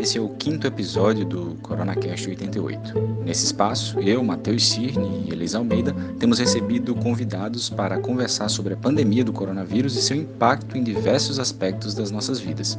[0.00, 3.22] esse é o quinto episódio do CoronaCast 88.
[3.22, 8.76] Nesse espaço, eu, Matheus Cirne e Elisa Almeida temos recebido convidados para conversar sobre a
[8.78, 12.78] pandemia do coronavírus e seu impacto em diversos aspectos das nossas vidas.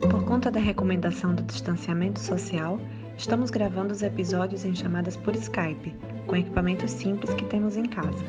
[0.00, 2.80] Por conta da recomendação do distanciamento social,
[3.18, 5.94] estamos gravando os episódios em chamadas por Skype,
[6.26, 8.24] com equipamentos simples que temos em casa.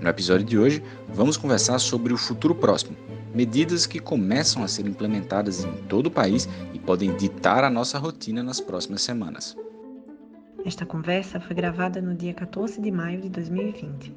[0.00, 2.96] No episódio de hoje, vamos conversar sobre o futuro próximo,
[3.34, 7.98] medidas que começam a ser implementadas em todo o país e podem ditar a nossa
[7.98, 9.56] rotina nas próximas semanas.
[10.64, 14.14] Esta conversa foi gravada no dia 14 de maio de 2020.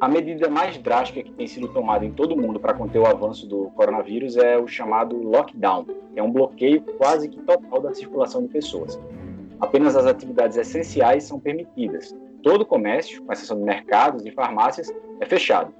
[0.00, 3.06] A medida mais drástica que tem sido tomada em todo o mundo para conter o
[3.06, 7.94] avanço do coronavírus é o chamado lockdown, que é um bloqueio quase que total da
[7.94, 8.98] circulação de pessoas.
[9.60, 14.92] Apenas as atividades essenciais são permitidas, Todo o comércio, com exceção de mercados e farmácias,
[15.20, 15.72] é fechado.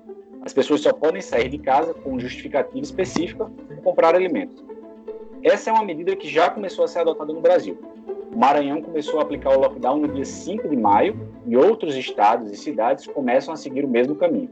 [0.44, 4.64] As pessoas só podem sair de casa com justificativa específica para comprar alimentos.
[5.42, 7.78] Essa é uma medida que já começou a ser adotada no Brasil.
[8.32, 12.50] O Maranhão começou a aplicar o lockdown no dia 5 de maio e outros estados
[12.50, 14.50] e cidades começam a seguir o mesmo caminho.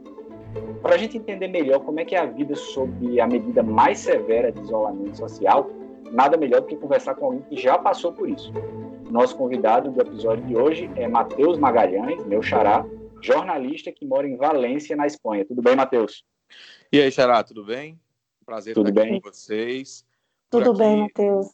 [0.82, 4.00] Para a gente entender melhor como é que é a vida sob a medida mais
[4.00, 5.70] severa de isolamento social,
[6.10, 8.52] nada melhor do que conversar com alguém que já passou por isso.
[9.10, 12.86] Nosso convidado do episódio de hoje é Matheus Magalhães, meu xará,
[13.20, 15.44] jornalista que mora em Valência, na Espanha.
[15.44, 16.24] Tudo bem, Matheus?
[16.92, 18.00] E aí, xará, tudo bem?
[18.46, 19.14] Prazer tudo estar bem?
[19.14, 20.06] aqui com vocês.
[20.48, 21.48] Por tudo aqui, bem, Matheus.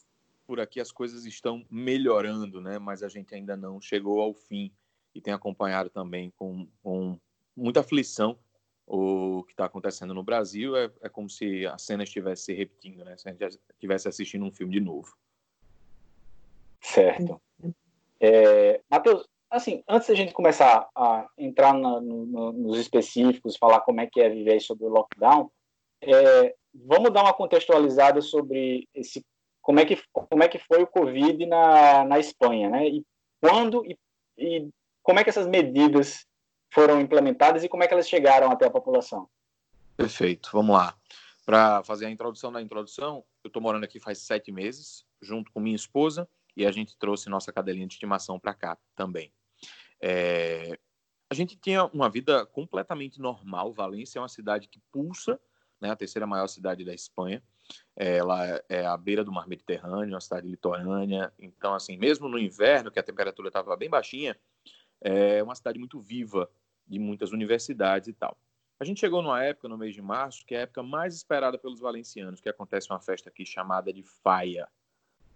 [0.45, 2.77] Por aqui as coisas estão melhorando, né?
[2.77, 4.71] Mas a gente ainda não chegou ao fim
[5.15, 7.19] e tem acompanhado também com, com
[7.55, 8.37] muita aflição
[8.85, 10.77] o que está acontecendo no Brasil.
[10.77, 13.17] É, é como se a cena estivesse se repetindo, né?
[13.17, 15.17] Se a gente estivesse assistindo um filme de novo.
[16.79, 17.41] Certo.
[18.19, 24.01] É, Matheus, assim, antes da gente começar a entrar na, no, nos específicos, falar como
[24.01, 25.51] é que é viver sobre o lockdown,
[26.01, 29.25] é, vamos dar uma contextualizada sobre esse,
[29.61, 32.87] como é que como é que foi o Covid na, na Espanha, né?
[32.87, 33.03] E
[33.41, 33.97] quando e,
[34.37, 34.69] e
[35.01, 36.25] como é que essas medidas
[36.73, 39.27] foram implementadas e como é que elas chegaram até a população?
[39.95, 40.95] Perfeito, vamos lá.
[41.45, 45.61] Para fazer a introdução da introdução, eu estou morando aqui faz sete meses, junto com
[45.61, 49.31] minha esposa e a gente trouxe nossa cadelinha de estimação para cá também.
[50.01, 50.79] É,
[51.29, 53.71] a gente tinha uma vida completamente normal.
[53.71, 55.39] Valência é uma cidade que pulsa,
[55.79, 57.43] né, a terceira maior cidade da Espanha.
[57.95, 61.31] Ela é à beira do mar Mediterrâneo, uma cidade litorânea.
[61.37, 64.35] Então, assim, mesmo no inverno, que a temperatura estava bem baixinha,
[64.99, 66.49] é uma cidade muito viva,
[66.87, 68.35] de muitas universidades e tal.
[68.79, 71.57] A gente chegou numa época, no mês de março, que é a época mais esperada
[71.57, 74.67] pelos valencianos, que acontece uma festa aqui chamada de Faia.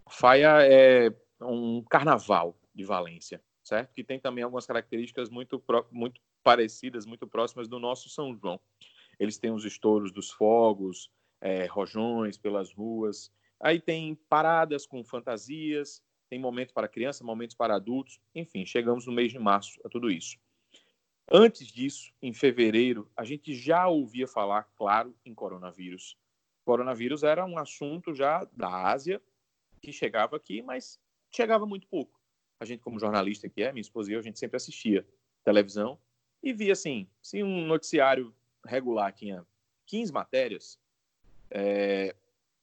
[0.09, 3.93] Faia é um carnaval de Valência, certo?
[3.93, 8.59] Que tem também algumas características muito, muito parecidas, muito próximas do nosso São João.
[9.19, 13.31] Eles têm os estouros dos fogos, é, rojões pelas ruas.
[13.59, 18.19] Aí tem paradas com fantasias, tem momentos para criança, momentos para adultos.
[18.33, 20.37] Enfim, chegamos no mês de março a tudo isso.
[21.31, 26.17] Antes disso, em fevereiro, a gente já ouvia falar, claro, em coronavírus.
[26.65, 29.21] Coronavírus era um assunto já da Ásia
[29.81, 30.99] que chegava aqui, mas
[31.31, 32.19] chegava muito pouco.
[32.59, 35.05] A gente, como jornalista que é, minha esposa e eu, a gente sempre assistia
[35.43, 35.97] televisão
[36.43, 38.33] e via assim, se um noticiário
[38.65, 39.45] regular tinha
[39.87, 40.79] 15 matérias,
[41.49, 42.15] é,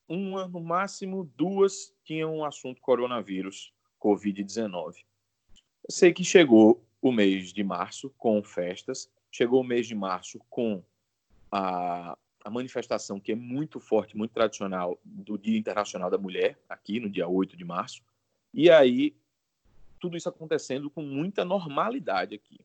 [0.09, 5.05] uma, no máximo duas tinham um assunto coronavírus, Covid-19.
[5.91, 10.83] Sei que chegou o mês de março com festas, chegou o mês de março com
[11.51, 12.17] a,
[12.49, 17.11] a manifestação que é muito forte, muito tradicional do Dia Internacional da Mulher, aqui no
[17.11, 18.03] dia 8 de março.
[18.55, 19.15] E aí,
[20.01, 22.59] tudo isso acontecendo com muita normalidade aqui.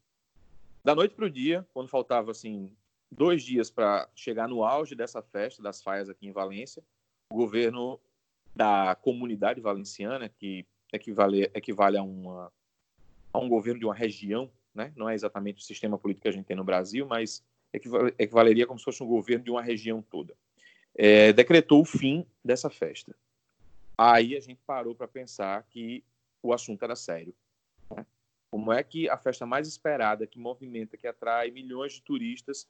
[0.85, 2.71] Da noite para o dia, quando faltava assim
[3.11, 6.81] dois dias para chegar no auge dessa festa das faias aqui em Valência,
[7.29, 7.99] o governo
[8.55, 12.53] da comunidade valenciana, que equivale, equivale a, uma,
[13.33, 14.93] a um governo de uma região, né?
[14.95, 18.77] não é exatamente o sistema político que a gente tem no Brasil, mas equivaleria como
[18.77, 20.33] se fosse um governo de uma região toda.
[20.95, 23.15] É, decretou o fim dessa festa.
[23.97, 26.03] Aí a gente parou para pensar que
[26.41, 27.33] o assunto era sério.
[27.95, 28.05] Né?
[28.51, 32.67] Como é que a festa mais esperada, que movimenta, que atrai milhões de turistas,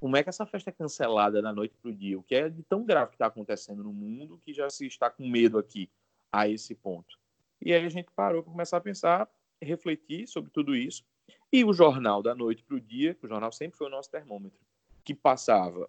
[0.00, 2.18] como é que essa festa é cancelada da noite para o dia?
[2.18, 5.10] O que é de tão grave que está acontecendo no mundo que já se está
[5.10, 5.90] com medo aqui
[6.32, 7.18] a esse ponto?
[7.60, 9.28] E aí a gente parou para começar a pensar,
[9.60, 11.04] refletir sobre tudo isso
[11.52, 14.58] e o jornal da noite para o dia, o jornal sempre foi o nosso termômetro,
[15.02, 15.88] que passava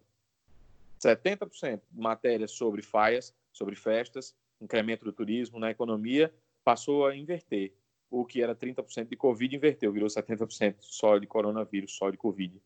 [1.00, 6.34] 70% de matérias sobre faias, sobre festas, incremento do turismo na economia,
[6.64, 7.74] passou a inverter.
[8.10, 12.60] O que era 30% de Covid inverteu, virou 70% só de coronavírus, só de Covid.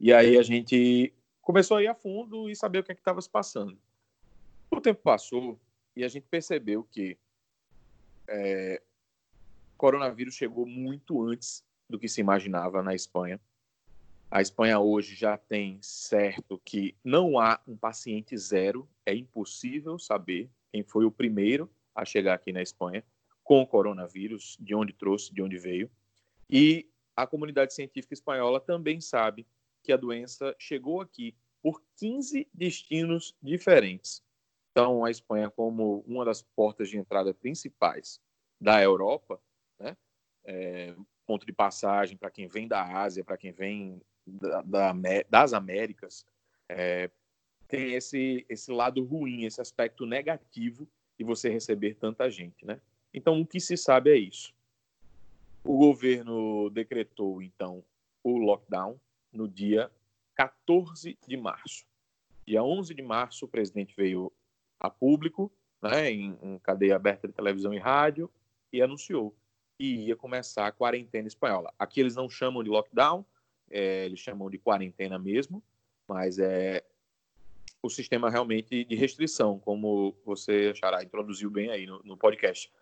[0.00, 3.20] E aí a gente começou a ir a fundo e saber o que é estava
[3.20, 3.78] se passando.
[4.70, 5.58] O tempo passou
[5.96, 7.18] e a gente percebeu que
[8.28, 8.80] é,
[9.76, 13.40] coronavírus chegou muito antes do que se imaginava na Espanha.
[14.30, 20.50] A Espanha hoje já tem certo que não há um paciente zero, é impossível saber
[20.70, 23.02] quem foi o primeiro a chegar aqui na Espanha
[23.42, 25.90] com o coronavírus, de onde trouxe, de onde veio.
[26.50, 26.86] E
[27.16, 29.46] a comunidade científica espanhola também sabe
[29.82, 34.22] que a doença chegou aqui por 15 destinos diferentes.
[34.70, 38.20] Então, a Espanha, como uma das portas de entrada principais
[38.60, 39.40] da Europa,
[39.78, 39.96] né,
[40.44, 40.94] é,
[41.28, 44.94] ponto de passagem para quem vem da Ásia, para quem vem da, da,
[45.28, 46.26] das Américas,
[46.66, 47.10] é,
[47.68, 50.88] tem esse, esse lado ruim, esse aspecto negativo
[51.18, 52.80] de você receber tanta gente, né?
[53.12, 54.54] Então, o que se sabe é isso.
[55.62, 57.84] O governo decretou, então,
[58.24, 58.98] o lockdown
[59.30, 59.90] no dia
[60.34, 61.84] 14 de março.
[62.46, 64.32] Dia 11 de março, o presidente veio
[64.80, 65.52] a público,
[65.82, 68.30] né, em, em cadeia aberta de televisão e rádio,
[68.72, 69.34] e anunciou
[69.78, 71.72] que ia começar a quarentena espanhola.
[71.78, 73.24] Aqui eles não chamam de lockdown,
[73.70, 75.62] é, eles chamam de quarentena mesmo,
[76.06, 76.84] mas é
[77.80, 82.72] o sistema realmente de restrição, como você, Xará, introduziu bem aí no, no podcast.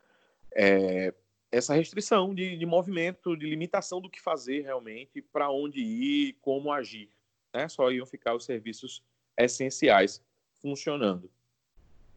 [0.54, 1.12] É,
[1.52, 6.72] essa restrição de, de, movimento, de limitação do que fazer realmente, para onde ir, como
[6.72, 7.10] agir.
[7.52, 7.68] Né?
[7.68, 9.02] Só iam ficar os serviços
[9.36, 10.22] essenciais
[10.62, 11.30] funcionando.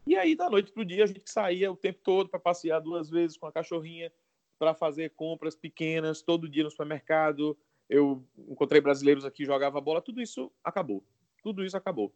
[0.07, 2.79] E aí, da noite para o dia, a gente saía o tempo todo para passear
[2.79, 4.11] duas vezes com a cachorrinha,
[4.59, 7.57] para fazer compras pequenas, todo dia no supermercado.
[7.89, 11.03] Eu encontrei brasileiros aqui, jogava bola, tudo isso acabou.
[11.41, 12.13] Tudo isso acabou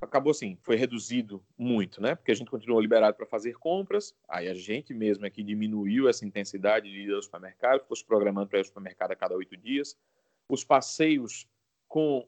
[0.00, 2.14] acabou assim, foi reduzido muito, né?
[2.14, 6.08] Porque a gente continuou liberado para fazer compras, aí a gente mesmo é que diminuiu
[6.08, 9.36] essa intensidade de ir ao supermercado, ficou se programando para ir ao supermercado a cada
[9.36, 9.96] oito dias.
[10.48, 11.46] Os passeios
[11.86, 12.26] com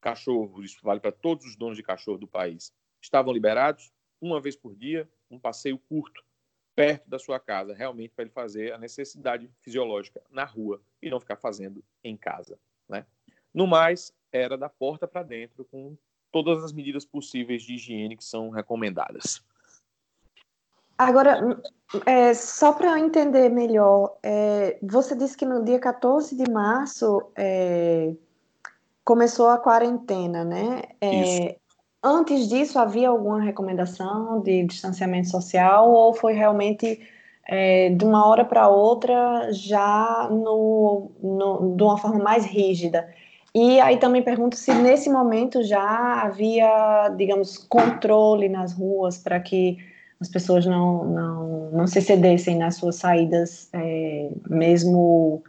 [0.00, 4.56] cachorro, isso vale para todos os donos de cachorro do país, estavam liberados uma vez
[4.56, 6.24] por dia, um passeio curto,
[6.74, 11.20] perto da sua casa, realmente para ele fazer a necessidade fisiológica na rua e não
[11.20, 12.58] ficar fazendo em casa,
[12.88, 13.04] né?
[13.52, 15.96] No mais, era da porta para dentro com
[16.30, 19.44] todas as medidas possíveis de higiene que são recomendadas.
[20.96, 21.60] Agora,
[22.06, 27.30] é, só para eu entender melhor, é, você disse que no dia 14 de março
[27.36, 28.14] é,
[29.04, 30.82] começou a quarentena, né?
[31.00, 31.58] É,
[32.02, 37.00] antes disso, havia alguma recomendação de distanciamento social ou foi realmente
[37.46, 43.08] é, de uma hora para outra já no, no, de uma forma mais rígida?
[43.54, 49.76] E aí também pergunto se nesse momento já havia, digamos, controle nas ruas para que
[50.18, 55.42] as pessoas não, não, não se cedessem nas suas saídas, é, mesmo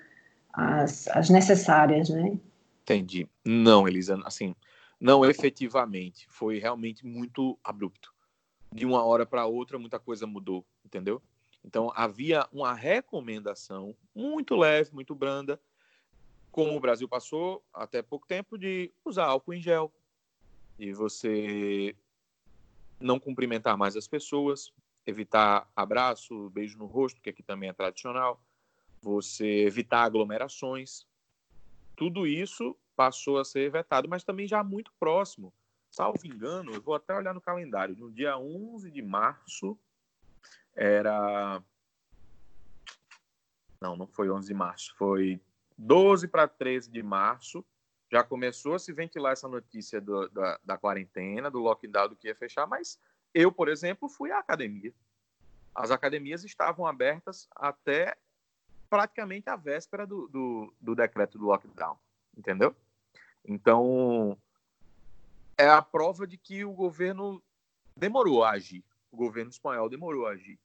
[0.51, 2.37] as, as necessárias, né?
[2.83, 3.27] Entendi.
[3.45, 4.53] Não, Elisa, assim,
[5.03, 6.25] não efetivamente.
[6.29, 8.13] Foi realmente muito abrupto.
[8.71, 11.21] De uma hora para outra, muita coisa mudou, entendeu?
[11.61, 15.61] Então, havia uma recomendação muito leve, muito branda,
[16.51, 19.93] como o Brasil passou até pouco tempo, de usar álcool em gel,
[20.79, 21.95] e você
[22.99, 24.71] não cumprimentar mais as pessoas,
[25.05, 28.41] evitar abraço, beijo no rosto, que aqui também é tradicional,
[29.01, 31.05] você evitar aglomerações.
[31.95, 35.53] Tudo isso passou a ser vetado, mas também já muito próximo.
[35.91, 39.77] Salvo engano, eu vou até olhar no calendário, no dia 11 de março
[40.75, 41.61] era.
[43.79, 45.39] Não, não foi 11 de março, foi
[45.77, 47.65] 12 para 13 de março,
[48.11, 52.27] já começou a se ventilar essa notícia do, da, da quarentena, do lockdown, do que
[52.27, 52.99] ia fechar, mas
[53.33, 54.93] eu, por exemplo, fui à academia.
[55.75, 58.15] As academias estavam abertas até
[58.89, 61.97] praticamente a véspera do, do, do decreto do lockdown,
[62.37, 62.75] entendeu?
[63.45, 64.37] Então,
[65.57, 67.41] é a prova de que o governo
[67.95, 68.83] demorou a agir.
[69.11, 70.59] O governo espanhol demorou a agir.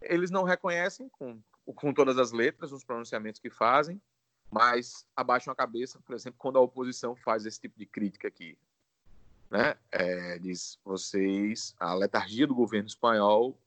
[0.00, 1.40] Eles não reconhecem, com
[1.74, 4.00] com todas as letras nos pronunciamentos que fazem,
[4.50, 8.58] mas abaixam a cabeça, por exemplo, quando a oposição faz esse tipo de crítica aqui.
[9.50, 9.76] Né?
[9.90, 13.58] É, diz, vocês, a letargia do governo espanhol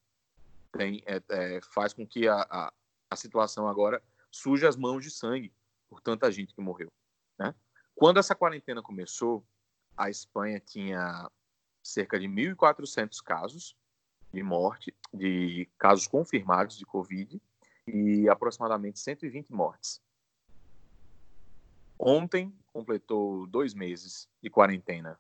[0.72, 2.74] tem, é, é, faz com que a, a,
[3.10, 4.02] a, situação agora
[4.32, 5.52] suje as mãos de sangue
[5.90, 6.92] por tanta gente que morreu.
[7.96, 9.46] Quando essa quarentena começou,
[9.96, 11.30] a Espanha tinha
[11.84, 13.76] cerca de 1.400 casos
[14.34, 17.42] de morte, de casos confirmados de Covid,
[17.88, 20.02] e aproximadamente 120 mortes.
[22.00, 25.20] Ontem completou dois meses de quarentena.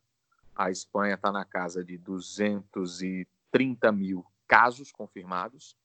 [0.55, 5.77] A Espanha está na casa de 230 mil casos confirmados,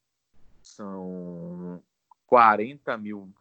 [0.63, 1.83] são
[2.27, 3.33] 40 mil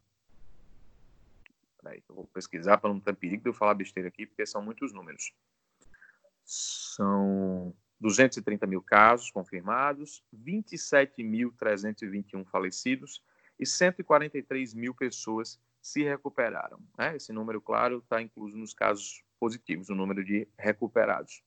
[1.86, 4.60] Peraí, eu vou pesquisar para não ter perigo de eu falar besteira aqui, porque são
[4.60, 5.36] muitos números.
[6.44, 13.24] São 230 mil casos confirmados, 27.321 falecidos
[13.60, 16.80] e 143 mil pessoas se recuperaram.
[16.98, 17.18] Né?
[17.18, 21.44] Esse número, claro, está incluso nos casos positivos, o número de recuperados.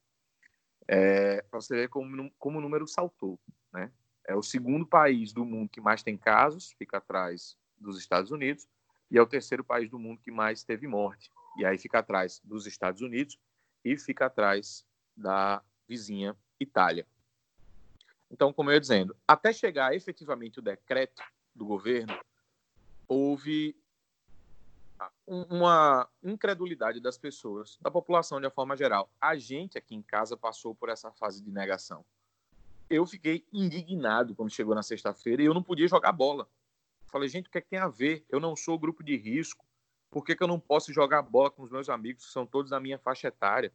[0.86, 3.40] É, para você ver como, como o número saltou.
[3.72, 3.90] Né?
[4.24, 8.68] É o segundo país do mundo que mais tem casos, fica atrás dos Estados Unidos,
[9.10, 11.30] e é o terceiro país do mundo que mais teve morte.
[11.56, 13.38] E aí fica atrás dos Estados Unidos
[13.84, 14.84] e fica atrás
[15.16, 17.06] da vizinha Itália.
[18.30, 21.22] Então, como eu ia dizendo, até chegar efetivamente o decreto
[21.54, 22.18] do governo,
[23.06, 23.74] houve
[25.26, 29.10] uma incredulidade das pessoas, da população de uma forma geral.
[29.20, 32.04] A gente aqui em casa passou por essa fase de negação
[32.90, 36.48] eu fiquei indignado quando chegou na sexta-feira e eu não podia jogar bola.
[37.10, 38.24] Falei, gente, o que, é que tem a ver?
[38.28, 39.64] Eu não sou grupo de risco.
[40.10, 42.70] Por que, que eu não posso jogar bola com os meus amigos, que são todos
[42.70, 43.72] da minha faixa etária?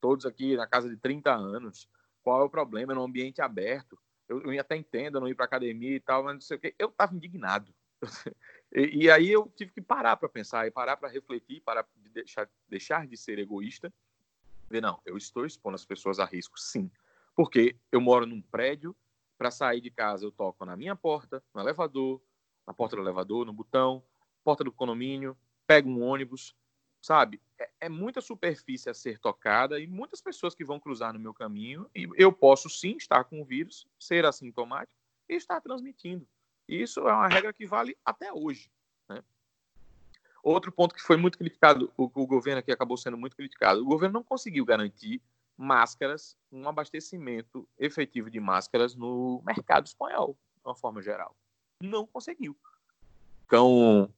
[0.00, 1.88] Todos aqui na casa de 30 anos.
[2.22, 2.92] Qual é o problema?
[2.92, 3.98] É no ambiente aberto.
[4.28, 6.60] Eu, eu até entendo, eu não ir para academia e tal, mas não sei o
[6.60, 6.74] quê.
[6.78, 7.74] Eu estava indignado.
[8.72, 12.48] e, e, aí eu tive que parar para pensar, e parar para refletir, para deixar,
[12.68, 13.92] deixar de ser egoísta.
[14.68, 16.90] Ver, não, eu estou expondo as pessoas a risco, sim.
[17.34, 18.96] Porque eu moro num prédio,
[19.36, 22.22] para sair de casa eu toco na minha porta, no elevador,
[22.66, 24.02] na porta do elevador, no botão,
[24.42, 26.54] porta do condomínio, pego um ônibus,
[27.00, 27.40] sabe?
[27.58, 31.34] É, é, muita superfície a ser tocada e muitas pessoas que vão cruzar no meu
[31.34, 36.26] caminho e eu posso sim estar com o vírus, ser assintomático e estar transmitindo.
[36.68, 38.70] Isso é uma regra que vale até hoje.
[39.08, 39.22] Né?
[40.42, 43.84] Outro ponto que foi muito criticado, o, o governo aqui acabou sendo muito criticado, o
[43.84, 45.22] governo não conseguiu garantir
[45.56, 51.36] máscaras, um abastecimento efetivo de máscaras no mercado espanhol, de uma forma geral.
[51.80, 52.56] Não conseguiu.
[53.46, 54.10] Então,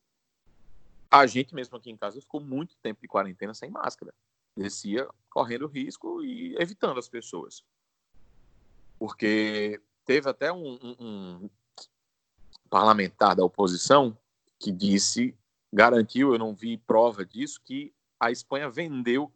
[1.11, 4.15] a gente mesmo aqui em casa ficou muito tempo de quarentena sem máscara.
[4.57, 7.65] Descia correndo risco e evitando as pessoas.
[8.99, 11.51] Porque teve até um, um, um
[12.71, 14.17] parlamentar da oposição
[14.59, 15.37] que disse,
[15.73, 19.31] garantiu, eu não vi prova disso, que a Espanha vendeu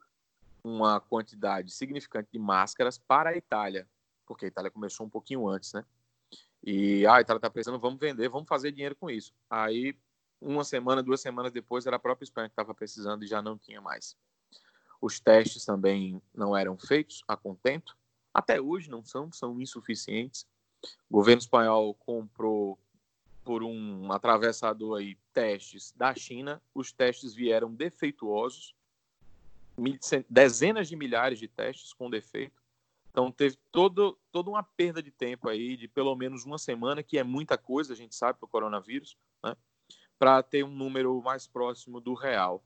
[0.65, 3.89] uma quantidade significante de máscaras para a Itália,
[4.27, 5.85] porque a Itália começou um pouquinho antes, né?
[6.63, 9.33] E ah, a Itália está precisando, vamos vender, vamos fazer dinheiro com isso.
[9.49, 9.97] Aí,
[10.41, 13.59] uma semana, duas semanas depois, era a própria Espanha que estava precisando e já não
[13.59, 14.17] tinha mais.
[15.01, 17.97] Os testes também não eram feitos a contento.
[18.33, 20.47] Até hoje não são, são insuficientes.
[21.09, 22.79] O governo espanhol comprou
[23.43, 26.63] por um atravessador aí testes da China.
[26.75, 28.75] Os testes vieram defeituosos
[30.29, 32.60] dezenas de milhares de testes com defeito.
[33.11, 37.19] Então teve todo, toda uma perda de tempo aí de pelo menos uma semana, que
[37.19, 39.57] é muita coisa, a gente sabe, para o coronavírus, né?
[40.19, 42.63] para ter um número mais próximo do real.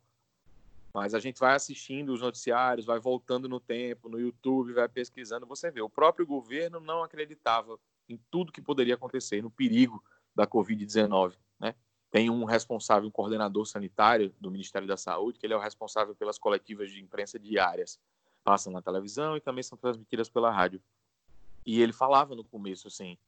[0.92, 5.46] Mas a gente vai assistindo os noticiários, vai voltando no tempo, no YouTube, vai pesquisando,
[5.46, 5.80] você vê.
[5.80, 10.02] O próprio governo não acreditava em tudo que poderia acontecer, no perigo
[10.34, 11.34] da Covid-19.
[11.58, 11.74] Né?
[12.14, 16.14] tem um responsável, um coordenador sanitário do Ministério da Saúde, que ele é o responsável
[16.14, 17.98] pelas coletivas de imprensa diárias.
[18.44, 20.80] Passam na televisão e também são transmitidas pela rádio.
[21.66, 23.18] E ele falava no começo assim: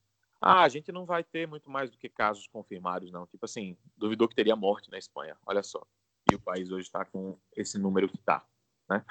[0.41, 3.27] ah, a gente não vai ter muito mais do que casos confirmados, não.
[3.27, 5.85] Tipo assim, duvidou que teria morte na Espanha, olha só.
[6.31, 8.45] E o país hoje está com esse número que está,
[8.89, 9.05] né?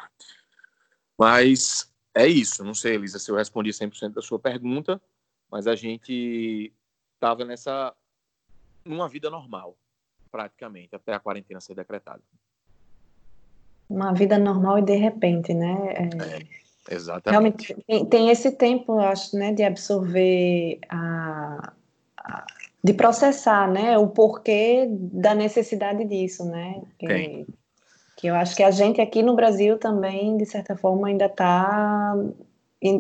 [1.18, 2.64] Mas é isso.
[2.64, 5.02] Não sei, Elisa, se eu respondi 100% da sua pergunta,
[5.50, 6.74] mas a gente
[7.16, 7.96] estava nessa
[8.84, 9.76] numa vida normal,
[10.32, 12.22] praticamente, até a quarentena ser decretada.
[13.90, 15.76] Uma vida normal e de repente, né?
[16.90, 17.30] É, exatamente.
[17.30, 21.74] Realmente tem, tem, esse tempo, acho, né, de absorver a,
[22.18, 22.46] a,
[22.84, 26.82] de processar, né, o porquê da necessidade disso, né?
[26.98, 27.48] Que, tem.
[28.18, 32.16] que eu acho que a gente aqui no Brasil também, de certa forma, ainda está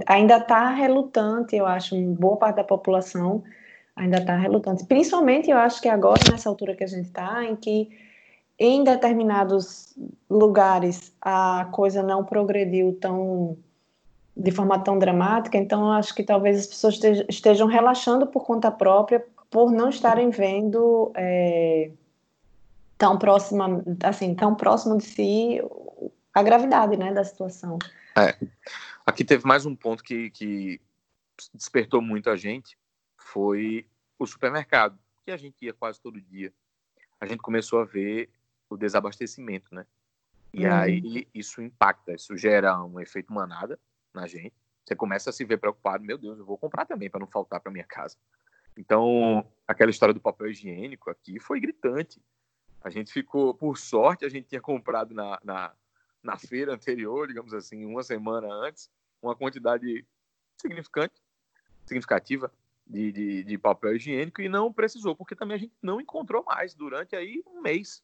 [0.07, 3.43] ainda está relutante, eu acho, boa parte da população
[3.95, 4.85] ainda está relutante.
[4.85, 7.89] Principalmente, eu acho que agora, nessa altura que a gente está, em que
[8.57, 9.93] em determinados
[10.29, 13.57] lugares a coisa não progrediu tão
[14.38, 19.25] de forma tão dramática, então acho que talvez as pessoas estejam relaxando por conta própria,
[19.50, 21.89] por não estarem vendo é,
[22.97, 25.62] tão próxima, assim, tão próximo de si
[26.33, 27.79] a gravidade, né, da situação.
[28.17, 28.35] É.
[29.05, 30.81] Aqui teve mais um ponto que, que
[31.53, 32.77] despertou muito a gente,
[33.15, 33.85] foi
[34.19, 36.51] o supermercado, que a gente ia quase todo dia.
[37.19, 38.29] A gente começou a ver
[38.75, 39.86] o desabastecimento, né?
[40.53, 40.74] E uhum.
[40.74, 43.79] aí isso impacta, isso gera um efeito manada
[44.13, 44.55] na gente.
[44.86, 47.60] Você começa a se ver preocupado, meu Deus, eu vou comprar também para não faltar
[47.60, 48.15] para minha casa.
[48.77, 52.22] Então, aquela história do papel higiênico aqui foi gritante.
[52.82, 55.74] A gente ficou, por sorte, a gente tinha comprado na, na,
[56.22, 58.91] na feira anterior, digamos assim, uma semana antes,
[59.22, 60.05] uma quantidade
[60.58, 61.15] significante,
[61.86, 62.51] significativa
[62.86, 66.75] de, de, de, papel higiênico e não precisou, porque também a gente não encontrou mais
[66.75, 68.03] durante aí um mês.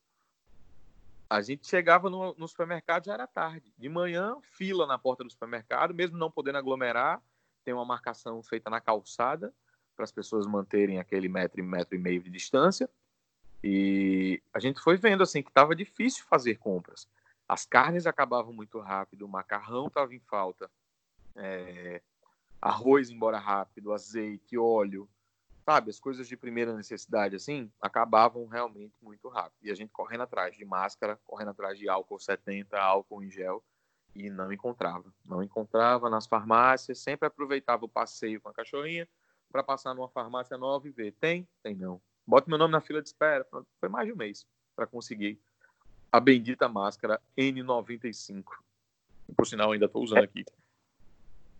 [1.31, 3.73] A gente chegava no, no supermercado já era tarde.
[3.77, 7.23] De manhã, fila na porta do supermercado, mesmo não podendo aglomerar,
[7.63, 9.53] tem uma marcação feita na calçada
[9.95, 12.89] para as pessoas manterem aquele metro, metro e meio de distância.
[13.63, 17.07] E a gente foi vendo assim que estava difícil fazer compras.
[17.47, 20.69] As carnes acabavam muito rápido, o macarrão estava em falta,
[21.37, 22.01] é,
[22.61, 25.07] arroz embora rápido, azeite, óleo,
[25.63, 29.59] sabe, as coisas de primeira necessidade assim, acabavam realmente muito rápido.
[29.61, 33.63] E a gente correndo atrás de máscara, correndo atrás de álcool 70, álcool em gel
[34.15, 35.13] e não encontrava.
[35.25, 39.07] Não encontrava nas farmácias, sempre aproveitava o passeio com a cachorrinha
[39.51, 41.47] para passar numa farmácia nova e ver, tem?
[41.61, 42.01] Tem não.
[42.25, 43.45] Bota meu nome na fila de espera.
[43.79, 45.39] Foi mais de um mês para conseguir
[46.11, 48.43] a bendita máscara N95.
[49.35, 50.43] Por sinal, ainda estou usando aqui.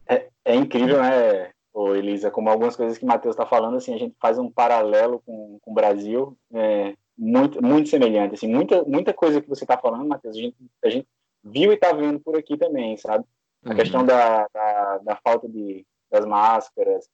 [0.06, 3.94] É, é incrível, né, ô Elisa, como algumas coisas que o Matheus está falando, assim,
[3.94, 8.84] a gente faz um paralelo com, com o Brasil, é, muito, muito semelhante, assim, muita,
[8.84, 11.08] muita coisa que você está falando, Matheus, a gente, a gente
[11.44, 13.26] viu e está vendo por aqui também, sabe?
[13.64, 13.76] A uhum.
[13.76, 17.08] questão da, da, da, falta de, das máscaras,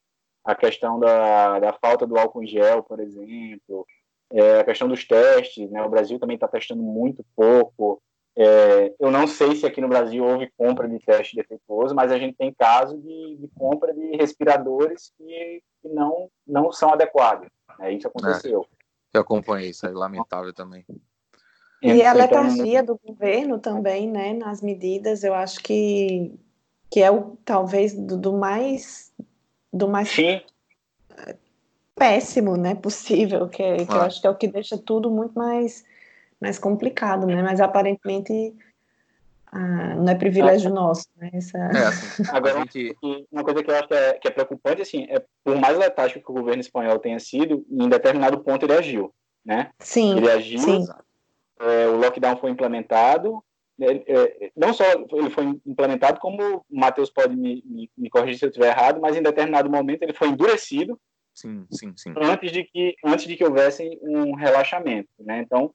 [0.43, 3.85] a questão da, da falta do álcool em gel, por exemplo,
[4.31, 5.83] é, a questão dos testes, né?
[5.83, 8.01] O Brasil também está testando muito pouco,
[8.39, 12.19] é, eu não sei se aqui no Brasil houve compra de teste defeituoso, mas a
[12.19, 17.49] gente tem caso de, de compra de respiradores que, que, não, não são adequados.
[17.79, 17.93] Né?
[17.93, 18.67] Isso aconteceu.
[19.11, 20.85] É, eu acompanhei, isso é lamentável também.
[21.81, 26.31] E a então, letargia do governo também, né, nas medidas, eu acho que,
[26.91, 29.11] que é o talvez do, do mais
[29.73, 30.41] do mais Sim.
[31.95, 33.95] péssimo, né, possível, que, é, que ah.
[33.95, 35.83] eu acho que é o que deixa tudo muito mais
[36.39, 37.41] mais complicado, né?
[37.41, 38.53] Mas aparentemente
[39.51, 41.29] ah, não é privilégio ah, nosso, né?
[41.33, 41.57] Essa...
[41.57, 42.95] É, assim, Agora, gente...
[43.31, 46.23] uma coisa que eu acho que é, que é, preocupante, assim, é por mais letático
[46.23, 49.13] que o governo espanhol tenha sido, em determinado ponto ele agiu,
[49.45, 49.71] né?
[49.79, 50.85] Sim, ele agiu, sim.
[51.59, 53.43] É, o lockdown foi implementado,
[53.79, 58.39] é, é, não só ele foi implementado, como o Matheus pode me, me, me corrigir
[58.39, 60.99] se eu estiver errado, mas em determinado momento ele foi endurecido,
[61.33, 62.13] sim, sim, sim.
[62.17, 65.39] antes de que antes de que houvesse um relaxamento, né?
[65.39, 65.73] Então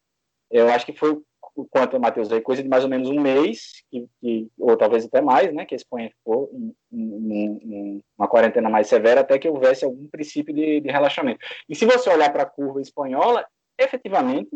[0.52, 1.18] eu acho que foi
[1.54, 5.04] o quanto, Matheus, aí coisa de mais ou menos um mês, que, que, ou talvez
[5.04, 9.38] até mais, né, que a Espanha ficou em, em, em, uma quarentena mais severa até
[9.38, 11.40] que houvesse algum princípio de, de relaxamento.
[11.68, 13.44] E se você olhar para a curva espanhola,
[13.78, 14.50] efetivamente,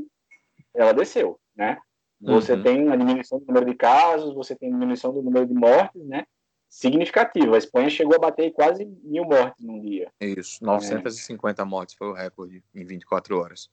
[0.75, 1.79] ela desceu, né?
[2.21, 2.63] Você uhum.
[2.63, 6.27] tem uma diminuição do número de casos, você tem diminuição do número de mortes, né?
[6.69, 7.55] Significativo.
[7.55, 10.11] A Espanha chegou a bater quase mil mortes num dia.
[10.21, 11.65] Isso, 950 é.
[11.65, 13.71] mortes foi o recorde em 24 horas.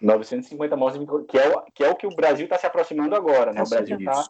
[0.00, 3.52] 950 mortes, que é, o, que é o que o Brasil está se aproximando agora,
[3.52, 3.62] né?
[3.62, 4.26] O Brasil está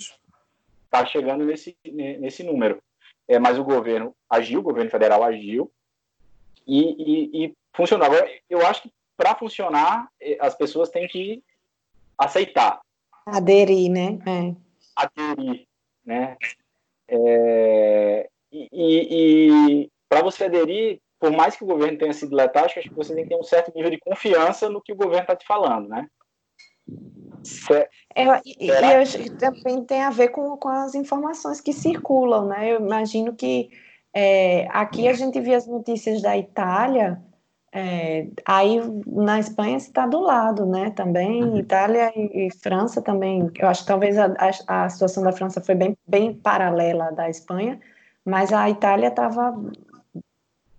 [0.90, 2.82] tá chegando nesse, nesse número.
[3.26, 5.70] É, mas o governo agiu, o governo federal agiu
[6.66, 8.06] e, e, e funcionou.
[8.06, 11.42] Agora, eu acho que para funcionar, eh, as pessoas têm que
[12.16, 12.80] aceitar.
[13.26, 14.18] Aderir, né?
[14.24, 14.54] É.
[14.94, 15.66] Aderir,
[16.04, 16.36] né?
[17.08, 22.80] É, e, e, e para você aderir, por mais que o governo tenha sido letárgico,
[22.80, 25.22] acho que você tem que ter um certo nível de confiança no que o governo
[25.22, 26.06] está te falando, né?
[28.14, 32.46] É, e, eu acho que também tem a ver com, com as informações que circulam,
[32.46, 32.72] né?
[32.72, 33.70] Eu imagino que
[34.12, 37.20] é, aqui a gente via as notícias da Itália,
[37.72, 40.90] é, aí na Espanha está do lado, né?
[40.90, 41.58] Também uhum.
[41.58, 43.50] Itália e, e, França também.
[43.58, 44.34] Eu acho que talvez a,
[44.66, 47.78] a, a situação da França foi bem, bem paralela da Espanha,
[48.24, 49.54] mas a Itália estava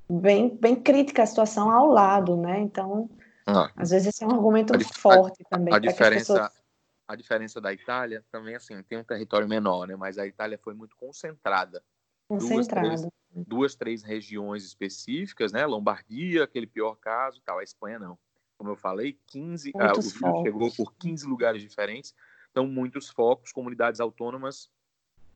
[0.10, 2.60] bem, bem crítica a situação ao lado, né?
[2.60, 3.10] Então,
[3.46, 3.72] ah.
[3.76, 5.74] às vezes esse é um argumento a, forte a, também.
[5.74, 6.62] A diferença, pessoas...
[7.08, 9.96] a diferença da Itália também, assim, tem um território menor, né?
[9.96, 11.84] Mas a Itália foi muito concentrada.
[12.28, 12.88] Concentrada.
[12.88, 13.12] Duas três,
[13.48, 15.66] duas, três regiões específicas, né?
[15.66, 17.60] Lombardia, aquele pior caso tal.
[17.60, 18.18] A Espanha não.
[18.58, 22.14] Como eu falei, 15, ah, o vírus chegou por 15 lugares diferentes.
[22.52, 24.70] Então, muitos focos, comunidades autônomas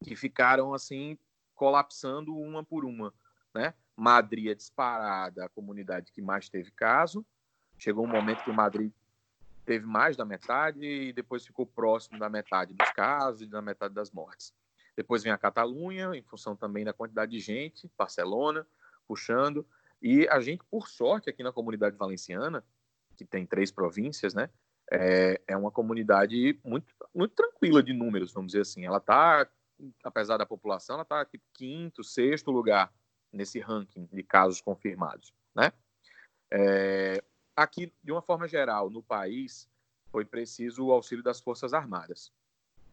[0.03, 1.17] que ficaram, assim,
[1.55, 3.13] colapsando uma por uma,
[3.55, 3.73] né?
[3.95, 7.25] Madrid é disparada a comunidade que mais teve caso.
[7.77, 8.91] Chegou um momento que Madrid
[9.65, 13.93] teve mais da metade e depois ficou próximo da metade dos casos e da metade
[13.93, 14.53] das mortes.
[14.95, 18.67] Depois vem a Catalunha, em função também da quantidade de gente, Barcelona,
[19.07, 19.65] puxando.
[20.01, 22.63] E a gente, por sorte, aqui na comunidade valenciana,
[23.15, 24.49] que tem três províncias, né?
[24.91, 28.85] É, é uma comunidade muito, muito tranquila de números, vamos dizer assim.
[28.85, 29.47] Ela está,
[30.03, 32.93] apesar da população, ela está quinto, sexto lugar
[33.33, 35.71] nesse ranking de casos confirmados, né?
[36.51, 37.23] É,
[37.55, 39.67] aqui, de uma forma geral, no país,
[40.11, 42.31] foi preciso o auxílio das Forças Armadas.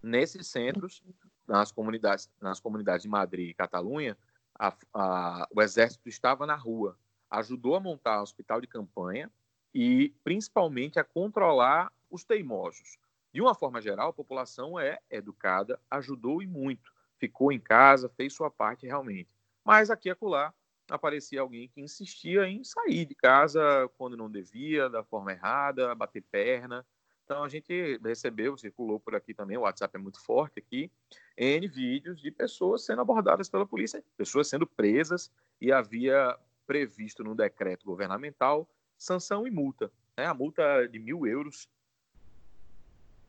[0.03, 1.03] Nesses centros,
[1.47, 4.17] nas comunidades, nas comunidades de Madrid e Catalunha,
[4.59, 6.99] a, a, o exército estava na rua,
[7.31, 9.31] ajudou a montar hospital de campanha
[9.75, 12.99] e, principalmente, a controlar os teimosos.
[13.33, 18.33] De uma forma geral, a população é educada, ajudou e muito, ficou em casa, fez
[18.33, 19.29] sua parte realmente.
[19.71, 20.53] Mas aqui e acolá
[20.91, 26.25] aparecia alguém que insistia em sair de casa quando não devia, da forma errada, bater
[26.29, 26.85] perna.
[27.25, 30.91] Então a gente recebeu, circulou por aqui também, o WhatsApp é muito forte aqui,
[31.37, 35.31] N vídeos de pessoas sendo abordadas pela polícia, pessoas sendo presas
[35.61, 39.89] e havia previsto no decreto governamental sanção e multa.
[40.17, 40.27] Né?
[40.27, 41.69] A multa de mil euros,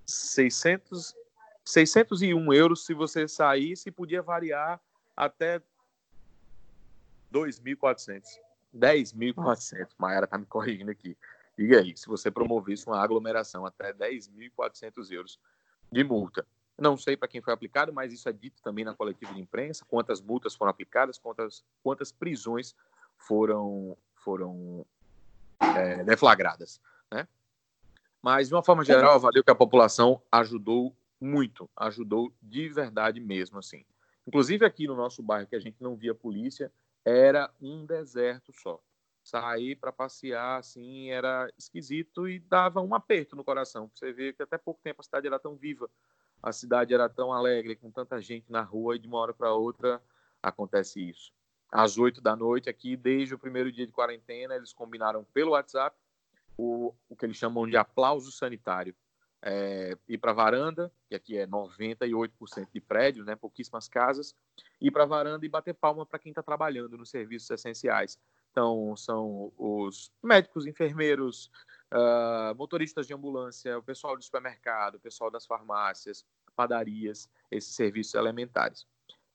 [0.07, 1.15] 600,
[1.63, 4.81] 601 euros se você saísse, podia variar
[5.15, 5.61] até
[7.31, 8.23] 2.400.
[8.75, 9.89] 10.400.
[9.97, 11.17] Maiara está me corrigindo aqui.
[11.57, 15.39] Diga aí, se você promovesse uma aglomeração até 10.400 euros
[15.91, 16.45] de multa.
[16.77, 19.85] Não sei para quem foi aplicado, mas isso é dito também na coletiva de imprensa,
[19.87, 22.73] quantas multas foram aplicadas, quantas, quantas prisões
[23.17, 24.85] foram, foram
[25.59, 26.81] é, deflagradas.
[27.11, 27.27] Né?
[28.21, 33.59] Mas, de uma forma geral, valeu que a população ajudou muito, ajudou de verdade mesmo,
[33.59, 33.85] assim.
[34.25, 36.71] Inclusive aqui no nosso bairro, que a gente não via polícia,
[37.05, 38.81] era um deserto só.
[39.23, 43.89] Sair para passear, assim, era esquisito e dava um aperto no coração.
[43.93, 45.89] Você vê que até pouco tempo a cidade era tão viva,
[46.41, 49.53] a cidade era tão alegre, com tanta gente na rua, e de uma hora para
[49.53, 50.01] outra
[50.41, 51.31] acontece isso.
[51.71, 55.95] Às oito da noite, aqui, desde o primeiro dia de quarentena, eles combinaram pelo WhatsApp
[56.57, 58.95] o, o que eles chamam de aplauso sanitário
[59.43, 64.35] é, ir para a varanda, que aqui é 98% de prédios, né, pouquíssimas casas,
[64.79, 68.19] ir para a varanda e bater palma para quem está trabalhando nos serviços essenciais.
[68.51, 71.49] Então, são os médicos, enfermeiros,
[71.93, 76.25] uh, motoristas de ambulância, o pessoal do supermercado, o pessoal das farmácias,
[76.55, 78.85] padarias, esses serviços elementares.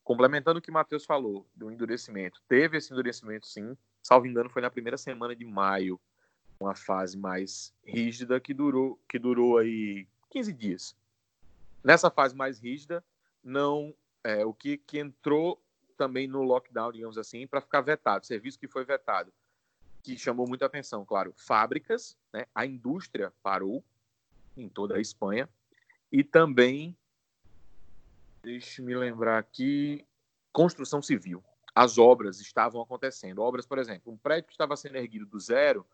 [0.05, 4.63] Complementando o que o Matheus falou do endurecimento, teve esse endurecimento sim, salvo engano, foi
[4.63, 5.99] na primeira semana de maio
[6.59, 10.97] uma fase mais rígida que durou, que durou aí 15 dias.
[11.85, 13.05] Nessa fase mais rígida,
[13.43, 15.63] não é, o que, que entrou
[15.97, 19.33] também no lockdown, digamos assim, para ficar vetado, serviço que foi vetado,
[20.03, 23.85] que chamou muita atenção, claro, fábricas, né, a indústria parou
[24.57, 25.49] em toda a Espanha
[26.11, 26.97] e também,
[28.43, 30.05] deixe-me lembrar aqui,
[30.53, 31.43] construção civil.
[31.75, 33.43] As obras estavam acontecendo.
[33.43, 35.87] Obras, por exemplo, um prédio que estava sendo erguido do zero,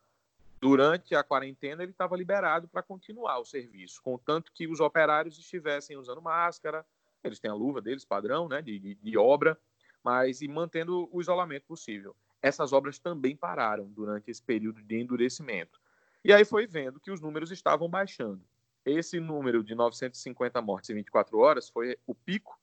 [0.62, 5.96] durante a quarentena ele estava liberado para continuar o serviço, contanto que os operários estivessem
[5.96, 6.86] usando máscara,
[7.24, 9.58] eles têm a luva deles padrão, né, de, de, obra,
[10.04, 12.14] mas e mantendo o isolamento possível.
[12.40, 15.80] Essas obras também pararam durante esse período de endurecimento.
[16.24, 18.40] E aí foi vendo que os números estavam baixando.
[18.86, 22.56] Esse número de 950 mortes em 24 horas foi o pico,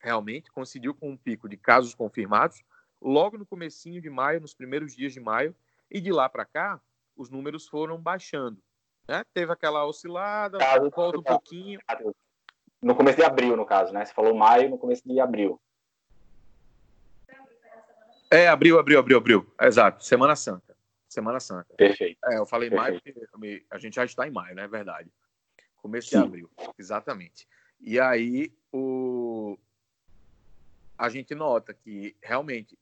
[0.00, 2.64] realmente, coincidiu com um pico de casos confirmados
[3.00, 5.54] logo no comecinho de maio, nos primeiros dias de maio,
[5.88, 6.80] e de lá para cá,
[7.16, 8.62] os números foram baixando.
[9.08, 9.24] Né?
[9.32, 11.80] Teve aquela oscilada, caso, volta um pouquinho.
[12.80, 14.04] No começo de abril, no caso, né?
[14.04, 15.60] Você falou maio, no começo de abril.
[18.30, 19.54] É, abril, abril, abril, abril.
[19.60, 20.74] Exato, Semana Santa.
[21.08, 21.74] Semana Santa.
[21.74, 22.18] Perfeito.
[22.24, 23.00] É, eu falei Perfeito.
[23.10, 25.12] maio, porque a gente já está em maio, não é verdade?
[25.76, 26.18] Começo Sim.
[26.18, 27.46] de abril, exatamente.
[27.80, 29.58] E aí, o...
[30.96, 32.78] a gente nota que realmente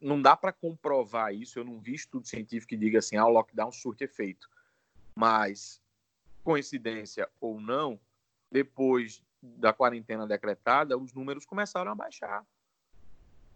[0.00, 3.30] não dá para comprovar isso, eu não vi estudo científico que diga assim, ah, o
[3.30, 4.48] lockdown surte efeito.
[5.14, 5.80] Mas,
[6.42, 7.98] coincidência ou não,
[8.50, 12.46] depois da quarentena decretada, os números começaram a baixar.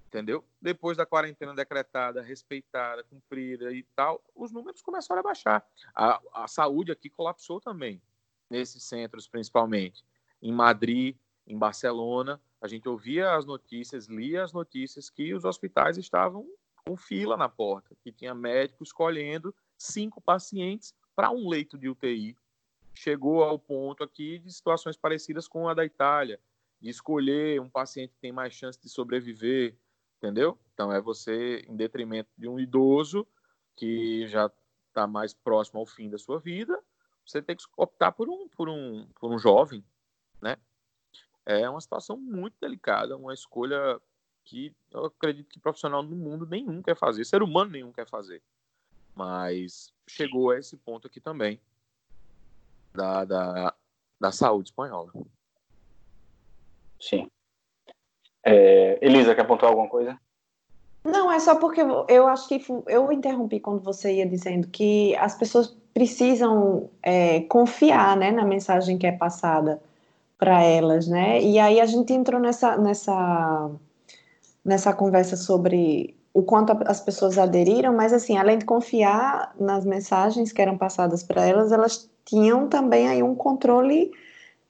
[0.09, 0.45] Entendeu?
[0.61, 5.67] Depois da quarentena decretada, respeitada, cumprida e tal, os números começaram a baixar.
[5.95, 8.01] A, a saúde aqui colapsou também,
[8.49, 10.05] nesses centros principalmente.
[10.41, 15.97] Em Madrid, em Barcelona, a gente ouvia as notícias, lia as notícias que os hospitais
[15.97, 16.45] estavam
[16.85, 22.37] com fila na porta, que tinha médico escolhendo cinco pacientes para um leito de UTI.
[22.93, 26.41] Chegou ao ponto aqui de situações parecidas com a da Itália,
[26.81, 29.77] de escolher um paciente que tem mais chance de sobreviver,
[30.19, 30.59] entendeu?
[30.75, 33.27] Então é você, em detrimento de um idoso
[33.77, 34.51] que já
[34.89, 36.83] está mais próximo ao fim da sua vida,
[37.25, 39.85] você tem que optar por um, por um, por um jovem,
[40.41, 40.57] né?
[41.47, 44.01] É uma situação muito delicada, uma escolha
[44.45, 48.43] que eu acredito que profissional no mundo nenhum quer fazer, ser humano nenhum quer fazer.
[49.15, 51.61] Mas chegou a esse ponto aqui também
[52.93, 53.75] da, da,
[54.21, 55.11] da saúde espanhola.
[57.01, 57.29] Sim.
[58.45, 60.19] É, Elisa, quer apontar alguma coisa?
[61.05, 65.37] Não, é só porque eu acho que eu interrompi quando você ia dizendo que as
[65.39, 69.81] pessoas precisam é, confiar né, na mensagem que é passada
[70.39, 71.43] para elas, né?
[71.43, 73.71] E aí a gente entrou nessa, nessa,
[74.65, 80.53] nessa conversa sobre o quanto as pessoas aderiram, mas assim, além de confiar nas mensagens
[80.53, 84.11] que eram passadas para elas, elas tinham também aí um controle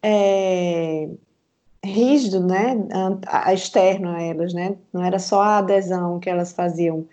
[0.00, 1.09] é,
[1.85, 2.76] rígido, né,
[3.52, 7.05] externo a elas, né, não era só a adesão que elas faziam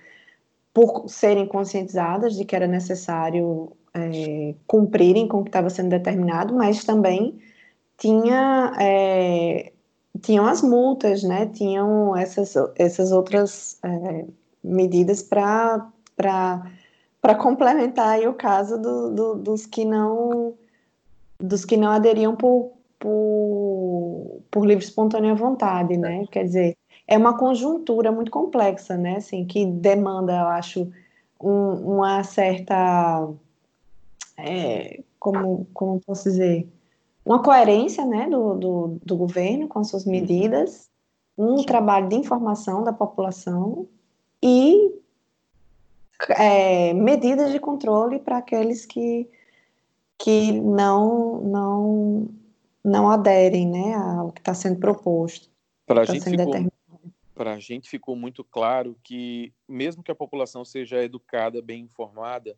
[0.71, 6.53] por serem conscientizadas de que era necessário é, cumprirem com o que estava sendo determinado,
[6.53, 7.39] mas também
[8.03, 9.71] tinha é,
[10.21, 14.25] tinham as multas, né, tinham essas, essas outras é,
[14.61, 20.53] medidas para para complementar o caso do, do, dos que não
[21.39, 26.25] dos que não aderiam por, por, por livre espontânea vontade, né?
[26.31, 29.17] Quer dizer, é uma conjuntura muito complexa, né?
[29.17, 30.91] Assim, que demanda, eu acho,
[31.41, 33.27] um, uma certa,
[34.37, 36.67] é, como, como posso dizer,
[37.25, 40.11] uma coerência, né, do, do, do governo com as suas uhum.
[40.11, 40.89] medidas,
[41.37, 43.87] um trabalho de informação da população
[44.41, 44.93] e
[46.37, 49.27] é, medidas de controle para aqueles que,
[50.17, 52.27] que não, não,
[52.83, 55.49] não aderem né, ao que está sendo proposto.
[55.85, 56.13] Para a tá
[57.51, 62.55] a gente ficou muito claro que, mesmo que a população seja educada, bem informada,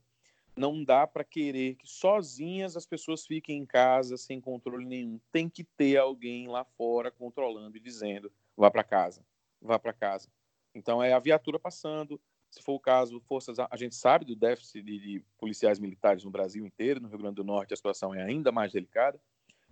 [0.58, 5.20] não dá para querer que sozinhas as pessoas fiquem em casa sem controle nenhum.
[5.32, 9.26] Tem que ter alguém lá fora controlando e dizendo: vá para casa,
[9.62, 10.30] vá para casa.
[10.74, 14.82] Então é a viatura passando, se for o caso, forças, a gente sabe do déficit
[14.82, 18.24] de, de, policiais militares no Brasil inteiro, no Rio Grande do Norte a situação é
[18.24, 19.20] ainda mais delicada,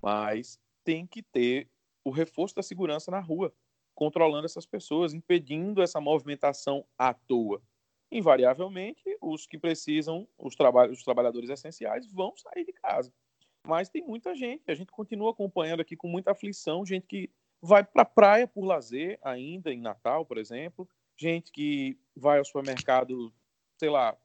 [0.02, 1.70] mas tem que ter
[2.04, 3.54] o reforço da segurança na rua,
[3.96, 7.62] controlando essas pessoas, impedindo essa movimentação à toa.
[8.14, 13.12] Invariavelmente, os que precisam, os, traba os trabalhadores essenciais, vão sair de casa.
[13.66, 17.84] Mas tem muita gente, a gente continua acompanhando aqui com muita aflição, gente que vai
[17.84, 23.34] para a praia por lazer ainda, em Natal, por exemplo, gente que vai ao supermercado,
[23.78, 24.16] sei lá,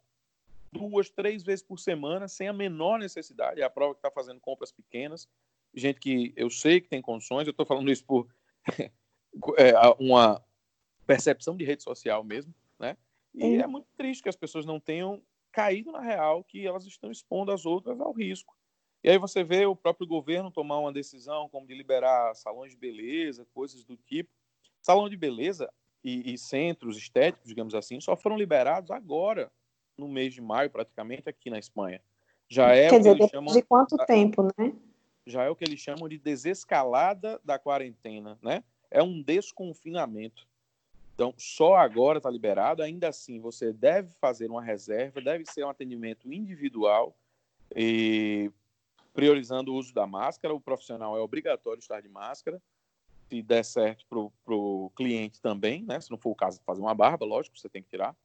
[0.70, 3.60] duas, três vezes por semana, sem a menor necessidade.
[3.60, 5.28] É a prova que está fazendo compras pequenas.
[5.74, 8.28] Gente que eu sei que tem condições, eu estou falando isso por
[9.56, 10.44] é, uma
[11.06, 12.52] percepção de rede social mesmo?
[13.38, 15.22] E é muito triste que as pessoas não tenham
[15.52, 18.56] caído na real que elas estão expondo as outras ao risco.
[19.02, 22.76] E aí você vê o próprio governo tomar uma decisão como de liberar salões de
[22.76, 24.30] beleza, coisas do tipo.
[24.82, 25.70] Salão de beleza,
[26.02, 29.50] e, e, centros estéticos, digamos assim, só foram liberados agora,
[29.96, 32.00] no mês de maio, praticamente, aqui na Espanha.
[32.48, 34.72] Já é Quer dizer, chamam, de quanto tempo, né?
[35.26, 38.64] Já é o que eles chamam de desescalada da quarentena, né?
[38.90, 40.46] É um desconfinamento.
[41.18, 42.80] Então, só agora está liberado.
[42.80, 47.18] Ainda assim, você deve fazer uma reserva, deve ser um atendimento individual
[47.74, 48.52] e
[49.12, 50.54] priorizando o uso da máscara.
[50.54, 52.62] O profissional é obrigatório estar de máscara
[53.28, 56.00] se der certo para o cliente também, né?
[56.00, 58.16] Se não for o caso de fazer uma barba, lógico, você tem que tirar.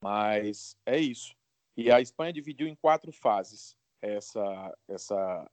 [0.00, 1.34] Mas é isso.
[1.76, 5.50] E a Espanha dividiu em quatro fases essa, essa,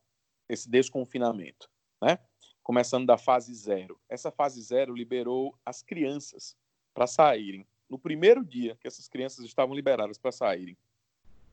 [0.47, 1.67] esse desconfinamento,
[1.99, 2.19] né?
[2.65, 3.95] Começando da fase zero.
[4.09, 6.57] Essa fase zero liberou as crianças
[6.95, 7.63] para saírem.
[7.87, 10.75] No primeiro dia que essas crianças estavam liberadas para saírem,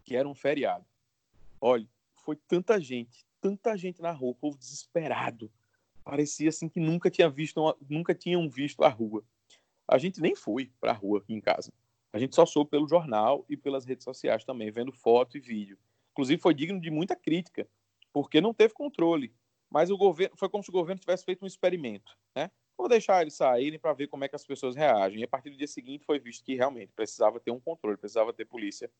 [0.02, 0.86] que era um feriado.
[1.60, 5.52] Olha, foi tanta gente, tanta gente na rua, povo desesperado,
[6.02, 9.22] parecia assim que nunca tinha visto, nunca tinham visto a rua.
[9.86, 11.70] A gente nem foi para a rua aqui em casa.
[12.10, 15.76] A gente só soube pelo jornal e pelas redes sociais também, vendo foto e vídeo.
[16.12, 17.68] Inclusive foi digno de muita crítica,
[18.14, 19.30] porque não teve controle.
[19.72, 22.50] Mas o governo foi como se o governo tivesse feito um experimento, né?
[22.76, 25.20] Vou deixar eles saírem para ver como é que as pessoas reagem.
[25.20, 28.34] E a partir do dia seguinte foi visto que realmente precisava ter um controle, precisava
[28.34, 28.90] ter polícia,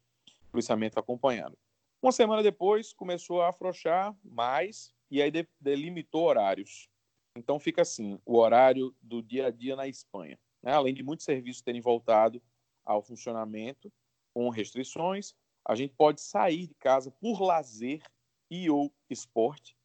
[0.50, 1.58] policiamento acompanhando.
[2.00, 5.30] Uma semana depois começou a afrouxar mais e aí
[5.61, 6.88] delimitou horários.
[7.37, 10.38] Então fica assim, o horário do dia a dia na Espanha.
[10.62, 10.72] Né?
[10.72, 12.42] Além de muitos serviços terem voltado
[12.82, 13.92] ao funcionamento
[14.32, 15.35] com restrições,
[15.66, 18.02] a gente pode sair de casa por lazer
[18.50, 19.76] e ou esporte.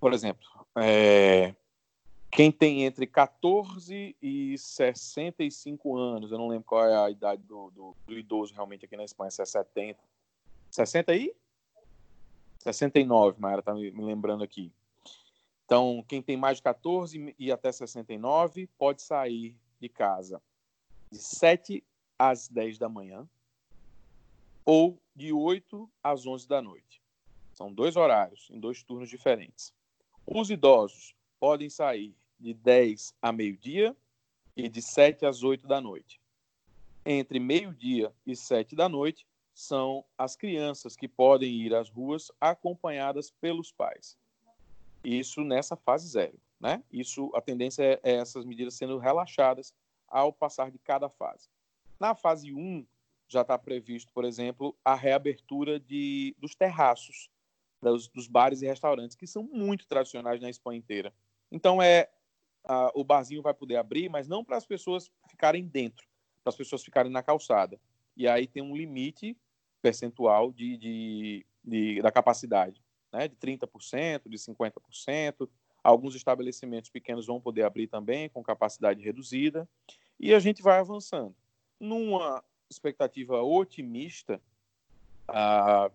[0.00, 1.54] Por exemplo, é...
[2.30, 7.70] quem tem entre 14 e 65 anos, eu não lembro qual é a idade do,
[7.70, 9.98] do, do idoso realmente aqui na Espanha, se é 70.
[10.70, 11.34] 60 aí?
[12.58, 14.72] 69, Mayara está me, me lembrando aqui.
[15.64, 20.40] Então, quem tem mais de 14 e até 69 pode sair de casa
[21.10, 21.84] de 7
[22.18, 23.28] às 10 da manhã
[24.64, 27.02] ou de 8 às 11 da noite.
[27.52, 29.74] São dois horários, em dois turnos diferentes.
[30.30, 33.96] Os idosos podem sair de 10 a meio-dia
[34.54, 36.20] e de 7 às 8 da noite.
[37.06, 43.30] entre meio-dia e sete da noite são as crianças que podem ir às ruas acompanhadas
[43.40, 44.18] pelos pais.
[45.02, 46.82] Isso nessa fase zero, né?
[46.92, 49.72] Isso a tendência é, é essas medidas sendo relaxadas
[50.06, 51.48] ao passar de cada fase.
[51.98, 52.86] Na fase 1, um,
[53.26, 57.30] já está previsto, por exemplo, a reabertura de, dos terraços
[57.80, 61.12] dos, dos, bares e restaurantes, que são muito tradicionais na Espanha inteira.
[61.50, 62.08] Então, é
[62.64, 66.06] a, o barzinho vai poder abrir, mas não para as pessoas ficarem dentro,
[66.42, 67.80] para as pessoas ficarem na calçada.
[68.16, 69.36] E aí tem um limite
[69.80, 73.28] percentual de, de, de da capacidade, né?
[73.28, 75.48] de 30%, de 50%.
[75.82, 79.68] Alguns estabelecimentos pequenos vão poder abrir também, com capacidade reduzida.
[80.18, 81.34] E a gente vai avançando.
[81.78, 84.42] Numa expectativa otimista,
[85.26, 85.90] a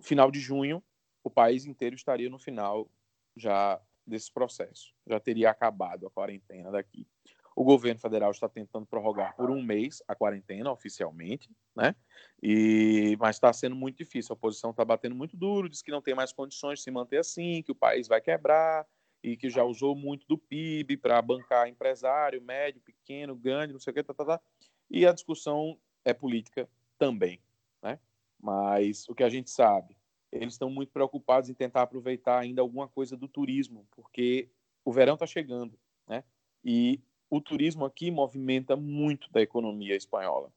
[0.00, 0.82] final de junho,
[1.28, 2.90] o país inteiro estaria no final
[3.36, 4.94] já desse processo.
[5.06, 7.06] Já teria acabado a quarentena daqui.
[7.54, 11.94] O governo federal está tentando prorrogar por um mês a quarentena oficialmente, né?
[12.42, 14.32] E mas está sendo muito difícil.
[14.32, 17.18] A oposição está batendo muito duro, diz que não tem mais condições de se manter
[17.18, 18.86] assim, que o país vai quebrar
[19.22, 23.90] e que já usou muito do PIB para bancar empresário, médio, pequeno, grande, não sei
[23.90, 24.40] o que, tá, tá, tá.
[24.88, 27.42] E a discussão é política também,
[27.82, 27.98] né?
[28.40, 29.97] Mas o que a gente sabe,
[30.30, 34.50] eles estão muito preocupados em tentar aproveitar ainda alguma coisa do turismo, porque
[34.84, 36.24] o verão está chegando, né?
[36.64, 40.52] E o turismo aqui movimenta muito da economia espanhola.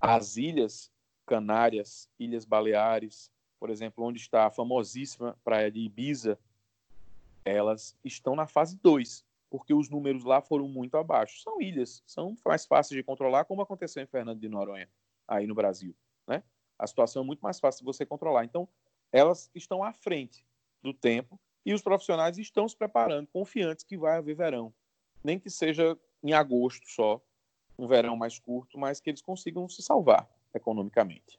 [0.00, 0.90] As ilhas
[1.26, 6.38] Canárias, Ilhas Baleares, por exemplo, onde está a famosíssima praia de Ibiza,
[7.44, 11.40] elas estão na fase 2, porque os números lá foram muito abaixo.
[11.40, 14.88] São ilhas, são mais fáceis de controlar, como aconteceu em Fernando de Noronha,
[15.26, 15.94] aí no Brasil.
[16.26, 16.42] Né?
[16.78, 18.44] A situação é muito mais fácil de você controlar.
[18.44, 18.68] Então,
[19.12, 20.44] elas estão à frente
[20.82, 24.72] do tempo e os profissionais estão se preparando, confiantes que vai haver verão.
[25.22, 27.20] Nem que seja em agosto só,
[27.78, 31.38] um verão mais curto, mas que eles consigam se salvar economicamente.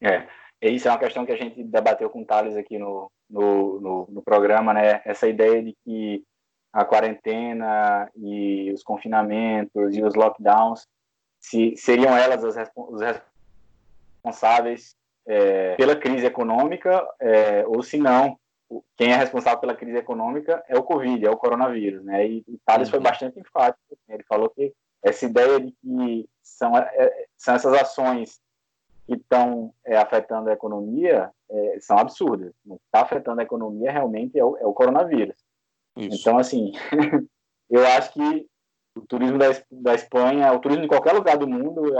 [0.00, 0.28] É,
[0.60, 4.06] isso é uma questão que a gente debateu com o Thales aqui no, no, no,
[4.10, 5.00] no programa, né?
[5.04, 6.24] Essa ideia de que
[6.72, 10.86] a quarentena e os confinamentos e os lockdowns
[11.40, 13.00] se, seriam elas as, os
[14.22, 14.96] responsáveis
[15.28, 18.38] é, pela crise econômica, é, ou se não,
[18.96, 22.26] quem é responsável pela crise econômica é o Covid, é o coronavírus, né?
[22.26, 22.92] E o Thales uhum.
[22.92, 23.78] foi bastante enfático.
[23.92, 28.40] Assim, ele falou que essa ideia de que são, é, é, são essas ações
[29.06, 32.52] que estão é, afetando a economia é, são absurdas.
[32.66, 35.36] O que está afetando a economia realmente é o, é o coronavírus.
[35.96, 36.20] Isso.
[36.20, 36.72] Então, assim,
[37.70, 38.46] eu acho que
[38.96, 41.94] o turismo da, da Espanha, o turismo de qualquer lugar do mundo,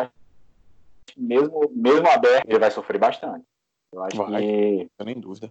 [1.17, 3.45] mesmo, mesmo aberto, ele vai sofrer bastante.
[3.93, 4.91] Eu acho vai, que.
[5.05, 5.51] Nem dúvida.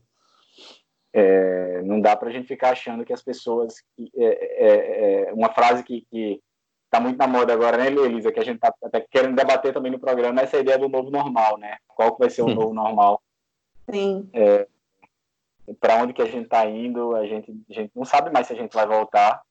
[1.13, 3.75] É, não dá para a gente ficar achando que as pessoas.
[4.15, 6.41] É, é, é, uma frase que, que
[6.89, 8.31] tá muito na moda agora, né, Elisa?
[8.31, 11.57] Que a gente tá até querendo debater também no programa essa ideia do novo normal,
[11.57, 11.77] né?
[11.87, 13.21] Qual que vai ser o novo normal?
[13.89, 14.29] Sim.
[14.33, 14.67] É,
[15.79, 17.15] para onde que a gente está indo?
[17.15, 19.41] A gente, a gente não sabe mais se a gente vai voltar.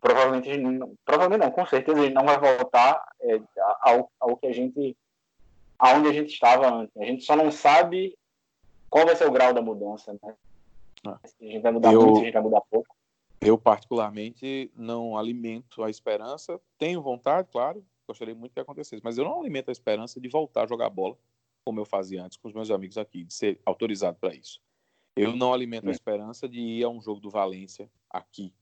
[0.00, 0.50] Provavelmente,
[1.04, 3.40] provavelmente não, com certeza a gente não vai voltar é,
[3.80, 4.94] ao, ao que a gente,
[5.84, 6.96] aonde a gente estava antes.
[6.96, 8.16] A gente só não sabe
[8.88, 10.34] qual vai ser o grau da mudança, né?
[11.06, 11.18] Ah.
[11.26, 12.96] Se a gente vai mudar eu, muito, se a gente vai mudar pouco.
[13.38, 16.58] Eu, particularmente, não alimento a esperança.
[16.78, 20.64] Tenho vontade, claro, gostaria muito que acontecesse, mas eu não alimento a esperança de voltar
[20.64, 21.18] a jogar bola
[21.62, 24.60] como eu fazia antes com os meus amigos aqui, de ser autorizado para isso.
[25.16, 28.52] Eu não alimento a esperança de ir a um jogo do Valência aqui,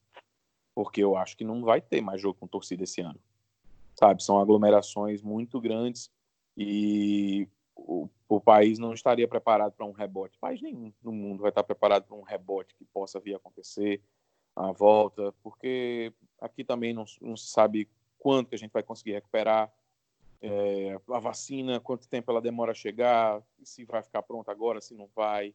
[0.74, 3.18] porque eu acho que não vai ter mais jogo com torcida esse ano.
[3.98, 6.11] Sabe, são aglomerações muito grandes
[6.56, 10.38] e o, o país não estaria preparado para um rebote.
[10.38, 14.02] País nenhum no mundo vai estar preparado para um rebote que possa vir a acontecer
[14.54, 17.88] à volta, porque aqui também não, não se sabe
[18.18, 19.72] quanto que a gente vai conseguir recuperar
[20.40, 24.94] é, a vacina, quanto tempo ela demora a chegar, se vai ficar pronta agora, se
[24.94, 25.54] não vai.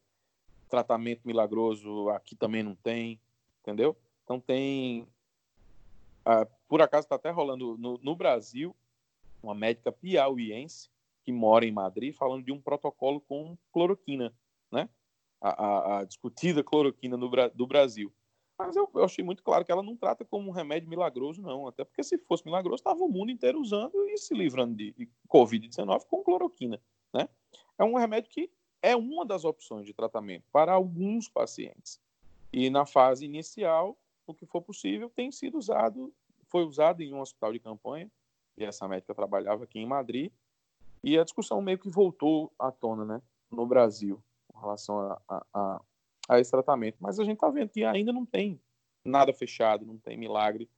[0.70, 3.20] Tratamento milagroso aqui também não tem,
[3.62, 3.96] entendeu?
[4.24, 5.08] Então tem.
[6.26, 8.76] Ah, por acaso está até rolando no, no Brasil
[9.42, 10.90] uma médica piauiense
[11.24, 14.34] que mora em Madrid, falando de um protocolo com cloroquina,
[14.72, 14.90] né?
[15.42, 18.12] A, a, a discutida cloroquina no, do Brasil.
[18.58, 21.68] Mas eu, eu, achei muito claro que ela não trata como um remédio milagroso, não.
[21.68, 25.08] Até porque se fosse milagroso, estava o mundo inteiro usando e se livrando de, de
[25.30, 26.82] Covid-19 com cloroquina,
[27.14, 27.30] né?
[27.78, 28.50] É um remédio que
[28.82, 32.00] é uma das opções de tratamento para alguns pacientes.
[32.52, 36.14] E na fase inicial, o que for possível tem sido usado,
[36.48, 38.10] foi usado em um hospital de campanha,
[38.58, 40.32] e essa médica trabalhava aqui em Madrid,
[41.04, 45.46] e a discussão meio que voltou à tona, né, no Brasil, com relação a, a,
[45.54, 45.82] a,
[46.30, 46.98] a esse tratamento.
[47.00, 48.60] Mas a gente está vendo que ainda não tem
[49.06, 50.70] nada fechado, não tem milagre.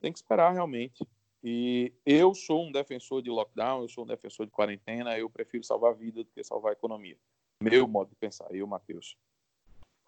[0.00, 1.06] Tem que esperar realmente
[1.42, 5.64] E eu sou um defensor de lockdown, eu sou um defensor de quarentena, eu prefiro
[5.64, 7.16] salvar a vida do que salvar a economia.
[7.62, 9.16] Meu modo de pensar, eu, Matheus.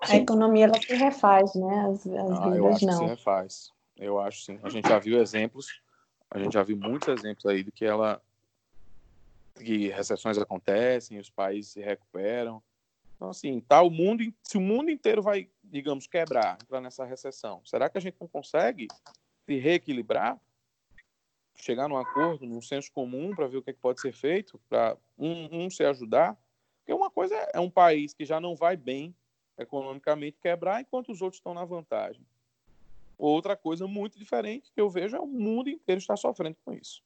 [0.01, 1.87] A economia ela se refaz, né?
[1.89, 2.93] As, as ah, vidas eu acho não.
[2.93, 3.73] que se refaz.
[3.97, 4.61] Eu acho sim.
[4.63, 5.81] A gente já viu exemplos,
[6.31, 8.23] a gente já viu muitos exemplos aí de que ela
[9.55, 12.63] que recessões acontecem, os países se recuperam.
[13.17, 17.61] Então, assim, tá o mundo, se o mundo inteiro vai, digamos, quebrar, entrar nessa recessão,
[17.65, 18.87] será que a gente não consegue
[19.45, 20.41] se reequilibrar?
[21.57, 24.61] Chegar num acordo, num senso comum para ver o que, é que pode ser feito,
[24.69, 26.39] para um, um se ajudar?
[26.79, 29.13] Porque uma coisa é, é um país que já não vai bem
[29.59, 32.25] economicamente quebrar enquanto os outros estão na vantagem.
[33.19, 37.03] Outra coisa muito diferente que eu vejo é o mundo inteiro estar sofrendo com isso.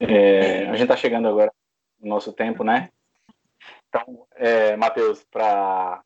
[0.00, 1.52] É, a gente está chegando agora
[2.00, 2.90] no nosso tempo, né?
[3.88, 6.02] Então, é, Matheus, para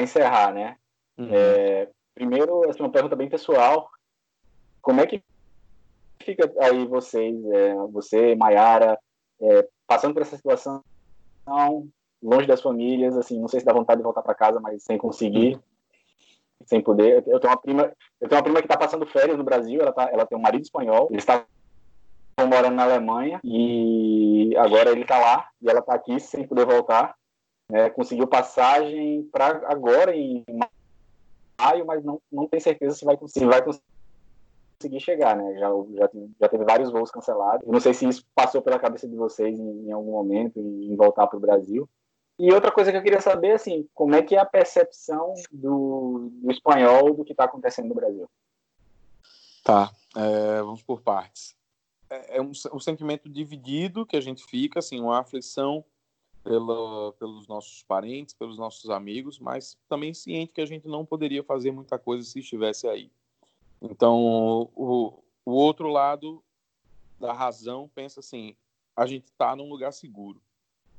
[0.00, 0.76] encerrar, né?
[1.18, 1.30] Uhum.
[1.32, 3.90] É, primeiro, essa é uma pergunta bem pessoal.
[4.80, 5.20] Como é que
[6.22, 8.96] fica aí vocês, é, você, Maiara,
[9.40, 10.84] é, passando por essa situação,
[12.22, 14.98] longe das famílias, assim, não sei se dá vontade de voltar para casa, mas sem
[14.98, 15.58] conseguir,
[16.66, 17.24] sem poder.
[17.26, 19.92] Eu tenho uma prima, eu tenho uma prima que está passando férias no Brasil, ela,
[19.92, 21.44] tá, ela tem um marido espanhol, eles estavam
[22.48, 27.14] morando na Alemanha e agora ele está lá e ela está aqui sem poder voltar.
[27.72, 30.44] É, conseguiu passagem para agora em
[31.60, 35.54] maio, mas não, não tem certeza se vai conseguir, vai conseguir chegar, né?
[35.58, 36.10] Já, já,
[36.40, 37.64] já teve vários voos cancelados.
[37.64, 40.96] Eu não sei se isso passou pela cabeça de vocês em, em algum momento, em
[40.96, 41.88] voltar para o Brasil.
[42.40, 46.30] E outra coisa que eu queria saber, assim, como é que é a percepção do,
[46.32, 48.30] do espanhol do que está acontecendo no Brasil?
[49.62, 51.54] Tá, é, vamos por partes.
[52.08, 55.84] É, é um, um, sentimento dividido que a gente fica, assim, uma aflição
[56.42, 61.44] pela, pelos nossos parentes, pelos nossos amigos, mas também ciente que a gente não poderia
[61.44, 63.12] fazer muita coisa se estivesse aí.
[63.82, 64.16] Então,
[64.74, 66.42] o, o outro lado
[67.18, 68.56] da razão pensa assim:
[68.96, 70.40] a gente está num lugar seguro.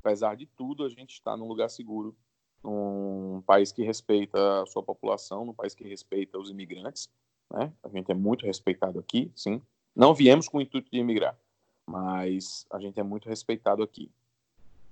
[0.03, 2.15] Apesar de tudo, a gente está num lugar seguro,
[2.63, 7.07] num país que respeita a sua população, num país que respeita os imigrantes.
[7.51, 7.71] Né?
[7.83, 9.61] A gente é muito respeitado aqui, sim.
[9.95, 11.37] Não viemos com o intuito de emigrar,
[11.85, 14.09] mas a gente é muito respeitado aqui.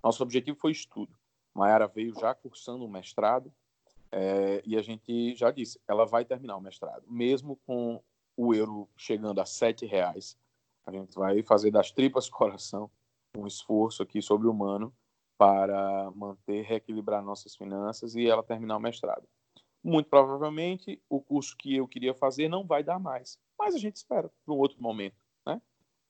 [0.03, 1.12] Nosso objetivo foi estudo.
[1.55, 3.51] Mayara veio já cursando um mestrado
[4.12, 7.99] é, e a gente já disse, ela vai terminar o mestrado, mesmo com
[8.38, 10.38] o euro chegando a sete reais.
[10.86, 12.91] A gente vai fazer das tripas coração
[13.36, 14.93] um esforço aqui sobre-humano
[15.40, 19.28] para manter, reequilibrar nossas finanças e ela terminar o mestrado.
[19.84, 23.98] Muito provavelmente o curso que eu queria fazer não vai dar mais mas a gente
[23.98, 25.62] espera para um outro momento, né?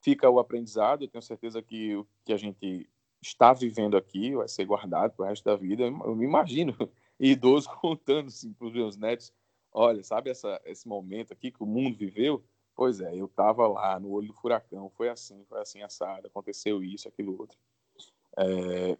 [0.01, 2.87] Fica o aprendizado, eu tenho certeza que o que a gente
[3.21, 5.83] está vivendo aqui vai ser guardado para o resto da vida.
[5.83, 6.73] Eu me imagino
[7.19, 9.33] idoso contando assim, para os meus netos,
[9.73, 12.43] olha, sabe essa, esse momento aqui que o mundo viveu?
[12.75, 16.81] Pois é, eu estava lá no olho do furacão, foi assim, foi assim assado, aconteceu
[16.81, 17.57] isso, aquilo outro.
[18.37, 18.97] É...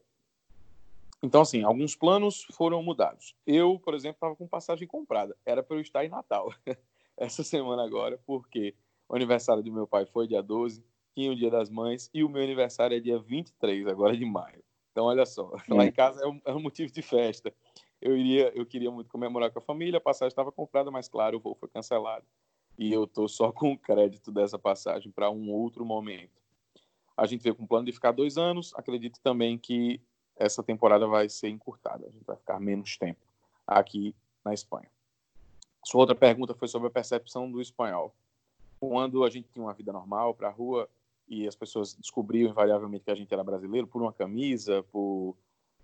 [1.22, 3.36] Então, assim, alguns planos foram mudados.
[3.46, 6.54] Eu, por exemplo, estava com passagem comprada, era para eu estar em Natal.
[7.20, 8.74] essa semana agora, porque
[9.08, 12.30] o aniversário do meu pai foi dia 12, tinha o dia das mães, e o
[12.30, 14.64] meu aniversário é dia 23, agora de maio.
[14.92, 17.54] Então, olha só, lá em casa é um, é um motivo de festa.
[18.02, 21.38] Eu iria, eu queria muito comemorar com a família, a passagem estava comprada, mas claro,
[21.38, 22.26] o voo foi cancelado.
[22.78, 26.42] E eu tô só com o crédito dessa passagem para um outro momento.
[27.18, 28.74] A gente veio com o plano de ficar dois anos.
[28.76, 30.02] Acredito também que
[30.40, 32.08] essa temporada vai ser encurtada.
[32.08, 33.20] A gente vai ficar menos tempo
[33.68, 34.90] aqui na Espanha.
[35.84, 38.16] Sua outra pergunta foi sobre a percepção do espanhol.
[38.80, 40.90] Quando a gente tinha uma vida normal para a rua
[41.28, 45.36] e as pessoas descobriam invariavelmente que a gente era brasileiro por uma camisa, por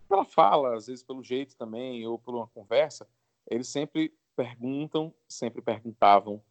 [0.07, 3.07] pela fala, às vezes pelo jeito também, ou por uma conversa,
[3.49, 6.41] eles sempre perguntam, sempre perguntavam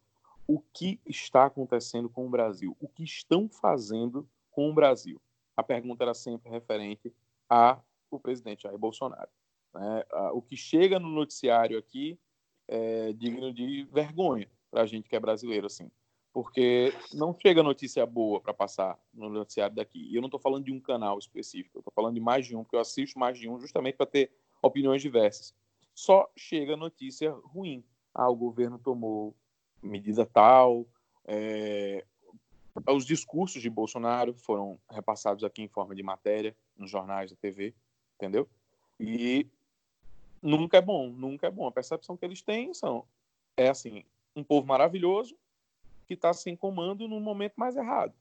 [0.47, 5.19] o que está acontecendo com o Brasil, o que estão fazendo com o Brasil.
[5.55, 7.13] A pergunta era sempre referente
[7.49, 7.79] a
[8.09, 9.29] o presidente Jair Bolsonaro.
[9.73, 10.03] Né?
[10.33, 12.19] O que chega no noticiário aqui
[12.67, 15.89] é, digno de vergonha para a gente que é brasileiro, assim.
[16.33, 20.09] Porque não chega notícia boa para passar no noticiário daqui.
[20.11, 22.55] E eu não estou falando de um canal específico, eu estou falando de mais de
[22.55, 24.31] um, porque eu assisto mais de um justamente para ter
[24.61, 25.53] opiniões diversas.
[25.93, 27.85] Só chega notícia ruim.
[28.13, 29.33] Ah, o governo tomou
[29.81, 30.85] medida tal,
[31.25, 32.05] é,
[32.89, 37.73] os discursos de Bolsonaro foram repassados aqui em forma de matéria nos jornais da TV,
[38.15, 38.47] entendeu?
[38.99, 39.47] E
[40.41, 41.67] nunca é bom, nunca é bom.
[41.67, 43.05] A percepção que eles têm são
[43.57, 44.03] é assim,
[44.35, 45.35] um povo maravilhoso
[46.07, 48.13] que está sem comando no momento mais errado,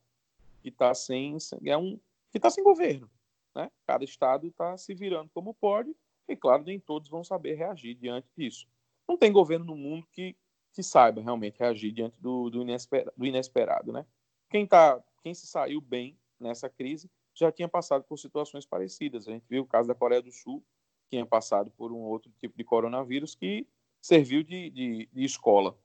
[0.63, 1.99] que está sem é um
[2.31, 3.09] que está sem governo,
[3.55, 3.71] né?
[3.87, 5.95] Cada estado está se virando como pode
[6.27, 8.67] e claro nem todos vão saber reagir diante disso.
[9.07, 10.37] Não tem governo no mundo que
[10.75, 14.05] que saiba realmente reagir diante do, do, inesperado, do inesperado, né?
[14.51, 19.27] Quem, tá, quem se saiu bem nessa crise já tinha passado por situações parecidas.
[19.27, 20.61] A gente viu o caso da Coreia do Sul,
[21.03, 23.67] que tinha passado por um outro tipo de coronavírus que
[24.01, 25.77] serviu de, de, de escola.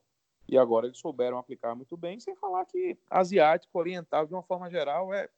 [0.48, 4.70] E agora eles souberam aplicar muito bem, sem falar que asiático, oriental, de uma forma
[4.70, 5.28] geral, é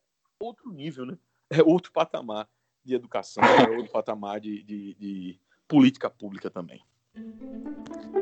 [0.40, 1.18] outro nível, né?
[1.50, 2.48] É outro patamar
[2.84, 6.82] de educação, é outro patamar de, de, de política pública também.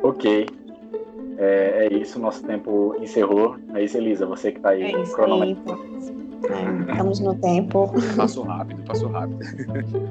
[0.03, 0.47] Ok.
[1.39, 3.57] É, é, isso, nosso tempo encerrou.
[3.75, 4.83] É isso, Elisa, você que está aí.
[4.83, 6.30] É isso aí.
[6.49, 7.91] É, estamos no tempo.
[8.17, 9.41] Passo rápido, passo rápido.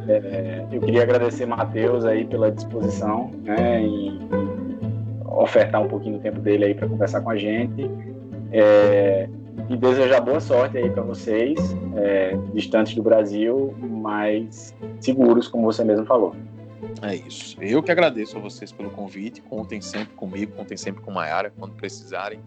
[0.08, 4.20] É, eu queria agradecer Matheus aí pela disposição né, em
[5.26, 7.90] ofertar um pouquinho do tempo dele aí para conversar com a gente.
[8.52, 9.30] É,
[9.70, 11.60] e desejar boa sorte aí para vocês,
[11.96, 16.36] é, distantes do Brasil, mas seguros, como você mesmo falou.
[17.02, 17.56] É isso.
[17.62, 19.42] Eu que agradeço a vocês pelo convite.
[19.42, 22.40] Contem sempre comigo, contem sempre com a Mayara quando precisarem,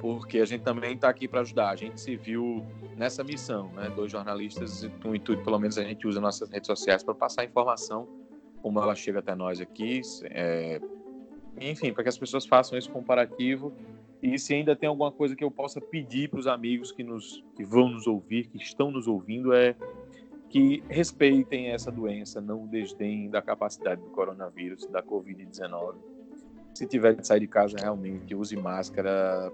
[0.00, 1.70] porque a gente também está aqui para ajudar.
[1.70, 2.64] A gente se viu
[2.96, 3.90] nessa missão, né?
[3.94, 8.08] Dois jornalistas, no intuito, pelo menos a gente usa nossas redes sociais para passar informação
[8.62, 10.00] como ela chega até nós aqui.
[10.24, 10.80] É...
[11.60, 13.72] Enfim, para que as pessoas façam esse comparativo
[14.22, 17.44] e se ainda tem alguma coisa que eu possa pedir para os amigos que, nos,
[17.56, 19.76] que vão nos ouvir, que estão nos ouvindo, é
[20.48, 25.96] que respeitem essa doença, não desdeem da capacidade do coronavírus, da Covid-19.
[26.74, 29.52] Se tiver de sair de casa, realmente use máscara,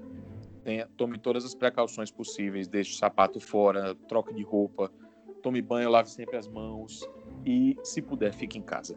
[0.62, 4.90] tenha, tome todas as precauções possíveis, deixe o sapato fora, troque de roupa,
[5.42, 7.08] tome banho, lave sempre as mãos
[7.44, 8.96] e, se puder, fique em casa.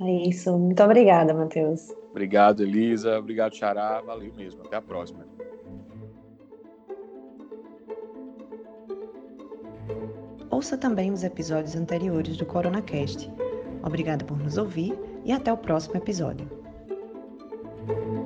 [0.00, 0.56] É isso.
[0.58, 1.90] Muito obrigada, Matheus.
[2.10, 3.18] Obrigado, Elisa.
[3.18, 4.00] Obrigado, Xará.
[4.00, 4.62] Valeu mesmo.
[4.62, 5.26] Até a próxima.
[10.50, 13.30] Ouça também os episódios anteriores do CoronaCast.
[13.82, 16.48] Obrigada por nos ouvir e até o próximo episódio.
[17.86, 18.25] thank you